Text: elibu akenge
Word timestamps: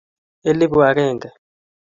elibu 0.49 0.79
akenge 0.89 1.29